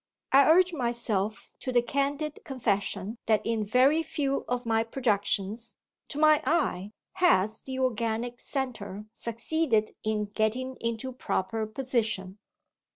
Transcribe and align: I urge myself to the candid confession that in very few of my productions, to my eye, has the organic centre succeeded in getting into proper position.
I 0.31 0.49
urge 0.49 0.73
myself 0.73 1.51
to 1.59 1.71
the 1.71 1.83
candid 1.83 2.39
confession 2.43 3.19
that 3.27 3.39
in 3.45 3.63
very 3.63 4.01
few 4.01 4.45
of 4.47 4.65
my 4.65 4.83
productions, 4.83 5.75
to 6.07 6.17
my 6.17 6.41
eye, 6.43 6.91
has 7.21 7.61
the 7.61 7.77
organic 7.77 8.39
centre 8.39 9.05
succeeded 9.13 9.91
in 10.03 10.25
getting 10.33 10.75
into 10.79 11.13
proper 11.13 11.67
position. 11.67 12.39